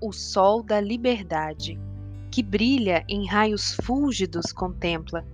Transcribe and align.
o 0.00 0.12
sol 0.12 0.62
da 0.62 0.80
liberdade, 0.80 1.78
que 2.30 2.42
brilha 2.42 3.04
em 3.08 3.26
raios 3.26 3.74
fúlgidos 3.82 4.52
contempla 4.52 5.24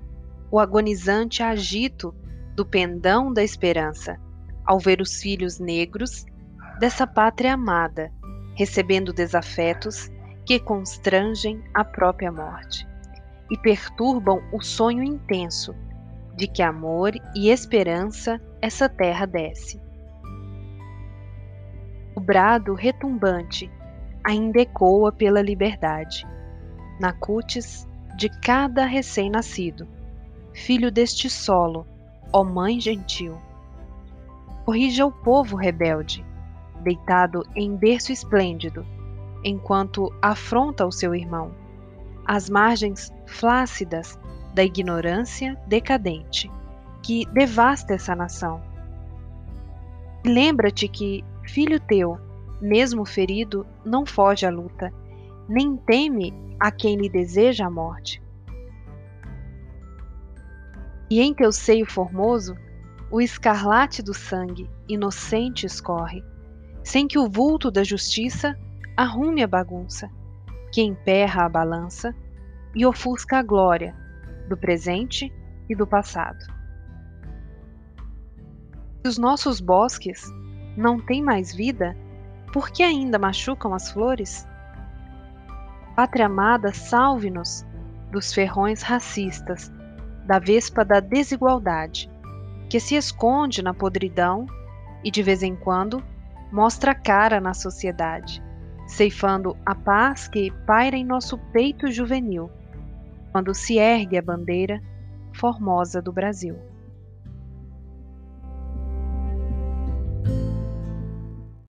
o 0.50 0.58
agonizante 0.58 1.42
agito 1.42 2.14
do 2.54 2.64
pendão 2.64 3.32
da 3.32 3.42
esperança, 3.42 4.18
ao 4.64 4.78
ver 4.78 5.00
os 5.00 5.20
filhos 5.20 5.58
negros 5.58 6.24
dessa 6.78 7.06
pátria 7.06 7.54
amada, 7.54 8.12
recebendo 8.54 9.12
desafetos 9.12 10.10
que 10.46 10.60
constrangem 10.60 11.62
a 11.72 11.84
própria 11.84 12.30
morte 12.30 12.86
e 13.50 13.58
perturbam 13.58 14.42
o 14.52 14.62
sonho 14.62 15.02
intenso 15.02 15.74
de 16.36 16.46
que 16.46 16.62
amor 16.62 17.12
e 17.34 17.50
esperança 17.50 18.40
essa 18.60 18.88
terra 18.88 19.26
desce. 19.26 19.80
O 22.14 22.20
brado 22.20 22.74
retumbante 22.74 23.70
ainda 24.24 24.60
ecoa 24.60 25.12
pela 25.12 25.42
liberdade, 25.42 26.26
na 26.98 27.12
cutis 27.12 27.86
de 28.16 28.28
cada 28.28 28.86
recém-nascido, 28.86 29.86
filho 30.52 30.90
deste 30.90 31.28
solo, 31.28 31.86
ó 32.32 32.42
Mãe 32.42 32.80
gentil. 32.80 33.36
Corrija 34.64 35.04
o 35.04 35.12
povo 35.12 35.56
rebelde, 35.56 36.24
deitado 36.80 37.46
em 37.54 37.76
berço 37.76 38.12
esplêndido, 38.12 38.86
enquanto 39.44 40.12
afronta 40.22 40.86
o 40.86 40.92
seu 40.92 41.14
irmão, 41.14 41.52
às 42.24 42.48
margens 42.48 43.12
flácidas 43.26 44.18
da 44.54 44.64
ignorância 44.64 45.54
decadente 45.66 46.50
que 47.02 47.26
devasta 47.26 47.92
essa 47.92 48.16
nação. 48.16 48.62
Lembra-te 50.24 50.88
que, 50.88 51.22
filho 51.42 51.78
teu, 51.78 52.18
mesmo 52.64 53.04
ferido, 53.04 53.66
não 53.84 54.06
foge 54.06 54.46
à 54.46 54.50
luta, 54.50 54.90
nem 55.46 55.76
teme 55.76 56.32
a 56.58 56.70
quem 56.70 56.96
lhe 56.96 57.10
deseja 57.10 57.66
a 57.66 57.70
morte. 57.70 58.22
E 61.10 61.20
em 61.20 61.34
teu 61.34 61.52
seio 61.52 61.84
formoso, 61.84 62.56
o 63.10 63.20
escarlate 63.20 64.02
do 64.02 64.14
sangue 64.14 64.68
inocente 64.88 65.66
escorre, 65.66 66.24
sem 66.82 67.06
que 67.06 67.18
o 67.18 67.28
vulto 67.28 67.70
da 67.70 67.84
justiça 67.84 68.58
arrume 68.96 69.42
a 69.42 69.46
bagunça, 69.46 70.10
que 70.72 70.80
emperra 70.80 71.44
a 71.44 71.48
balança 71.48 72.14
e 72.74 72.86
ofusca 72.86 73.38
a 73.38 73.42
glória 73.42 73.94
do 74.48 74.56
presente 74.56 75.30
e 75.68 75.74
do 75.74 75.86
passado. 75.86 76.46
Se 79.02 79.08
os 79.08 79.18
nossos 79.18 79.60
bosques 79.60 80.24
não 80.76 80.98
têm 80.98 81.22
mais 81.22 81.54
vida, 81.54 81.94
por 82.54 82.70
que 82.70 82.84
ainda 82.84 83.18
machucam 83.18 83.74
as 83.74 83.90
flores? 83.90 84.46
Pátria 85.96 86.26
amada, 86.26 86.72
salve-nos 86.72 87.66
dos 88.12 88.32
ferrões 88.32 88.80
racistas, 88.80 89.72
da 90.24 90.38
vespa 90.38 90.84
da 90.84 91.00
desigualdade, 91.00 92.08
que 92.70 92.78
se 92.78 92.94
esconde 92.94 93.60
na 93.60 93.74
podridão 93.74 94.46
e 95.02 95.10
de 95.10 95.20
vez 95.20 95.42
em 95.42 95.56
quando 95.56 96.00
mostra 96.52 96.94
cara 96.94 97.40
na 97.40 97.54
sociedade, 97.54 98.40
ceifando 98.86 99.56
a 99.66 99.74
paz 99.74 100.28
que 100.28 100.52
paira 100.64 100.96
em 100.96 101.04
nosso 101.04 101.36
peito 101.52 101.90
juvenil, 101.90 102.48
quando 103.32 103.52
se 103.52 103.78
ergue 103.78 104.16
a 104.16 104.22
bandeira 104.22 104.80
formosa 105.32 106.00
do 106.00 106.12
Brasil. 106.12 106.56